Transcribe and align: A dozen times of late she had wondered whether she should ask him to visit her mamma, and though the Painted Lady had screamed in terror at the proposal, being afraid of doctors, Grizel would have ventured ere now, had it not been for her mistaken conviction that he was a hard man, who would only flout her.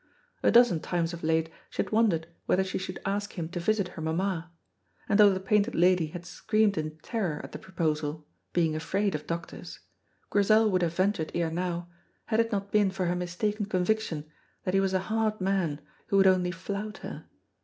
A 0.41 0.49
dozen 0.49 0.79
times 0.79 1.13
of 1.13 1.21
late 1.23 1.51
she 1.69 1.83
had 1.83 1.91
wondered 1.91 2.25
whether 2.47 2.63
she 2.63 2.79
should 2.79 2.97
ask 3.05 3.33
him 3.33 3.47
to 3.49 3.59
visit 3.59 3.89
her 3.89 4.01
mamma, 4.01 4.49
and 5.07 5.19
though 5.19 5.31
the 5.31 5.39
Painted 5.39 5.75
Lady 5.75 6.07
had 6.07 6.25
screamed 6.25 6.75
in 6.75 6.97
terror 7.03 7.39
at 7.43 7.51
the 7.51 7.59
proposal, 7.59 8.25
being 8.51 8.75
afraid 8.75 9.13
of 9.13 9.27
doctors, 9.27 9.79
Grizel 10.31 10.71
would 10.71 10.81
have 10.81 10.95
ventured 10.95 11.29
ere 11.35 11.51
now, 11.51 11.87
had 12.25 12.39
it 12.39 12.51
not 12.51 12.71
been 12.71 12.89
for 12.89 13.05
her 13.05 13.15
mistaken 13.15 13.67
conviction 13.67 14.25
that 14.63 14.73
he 14.73 14.79
was 14.79 14.95
a 14.95 15.01
hard 15.01 15.39
man, 15.39 15.79
who 16.07 16.17
would 16.17 16.25
only 16.25 16.49
flout 16.49 16.97
her. 17.05 17.27